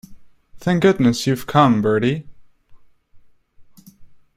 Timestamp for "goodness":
0.81-1.27